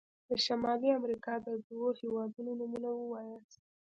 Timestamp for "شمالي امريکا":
0.45-1.33